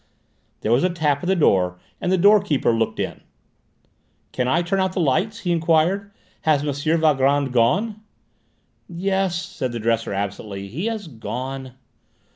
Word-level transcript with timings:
There 0.61 0.71
was 0.71 0.83
a 0.83 0.89
tap 0.89 1.21
at 1.21 1.27
the 1.27 1.35
door, 1.35 1.79
and 2.01 2.11
the 2.11 2.17
door 2.17 2.41
keeper 2.41 2.73
looked 2.73 2.99
in. 2.99 3.21
"Can 4.31 4.47
I 4.47 4.63
turn 4.63 4.79
out 4.79 4.93
the 4.93 4.99
lights?" 4.99 5.41
he 5.41 5.51
enquired. 5.51 6.11
"Has 6.41 6.63
M. 6.67 6.73
Valgrand 6.99 7.51
gone?" 7.53 8.01
"Yes," 8.89 9.35
said 9.39 9.71
the 9.73 9.79
dresser 9.79 10.11
absently, 10.11 10.69
"he 10.69 10.87
has 10.87 11.05
gone." 11.07 11.73